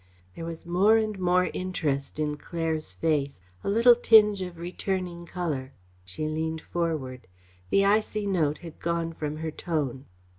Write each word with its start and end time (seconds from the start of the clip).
There 0.35 0.45
was 0.45 0.65
more 0.65 0.97
and 0.97 1.19
more 1.19 1.51
interest 1.53 2.19
in 2.19 2.35
Claire's 2.37 2.95
face, 2.95 3.39
a 3.63 3.69
little 3.69 3.93
tinge 3.93 4.41
of 4.41 4.57
returning 4.57 5.27
colour. 5.27 5.73
She 6.03 6.27
leaned 6.27 6.61
forward. 6.61 7.27
The 7.69 7.85
icy 7.85 8.25
note 8.25 8.57
had 8.65 8.79
gone 8.79 9.13
from 9.13 9.37
her 9.45 9.51
tone. 9.51 10.05